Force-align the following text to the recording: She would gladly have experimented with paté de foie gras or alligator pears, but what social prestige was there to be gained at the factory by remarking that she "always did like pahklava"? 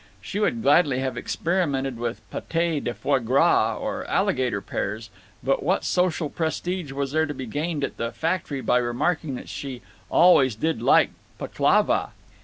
She 0.19 0.39
would 0.39 0.63
gladly 0.63 0.97
have 0.97 1.15
experimented 1.15 1.99
with 1.99 2.21
paté 2.31 2.83
de 2.83 2.91
foie 2.95 3.19
gras 3.19 3.77
or 3.79 4.03
alligator 4.07 4.59
pears, 4.59 5.11
but 5.43 5.61
what 5.61 5.85
social 5.85 6.27
prestige 6.27 6.91
was 6.91 7.11
there 7.11 7.27
to 7.27 7.35
be 7.35 7.45
gained 7.45 7.83
at 7.83 7.97
the 7.97 8.11
factory 8.11 8.61
by 8.61 8.79
remarking 8.79 9.35
that 9.35 9.47
she 9.47 9.83
"always 10.09 10.55
did 10.55 10.81
like 10.81 11.11
pahklava"? 11.37 12.13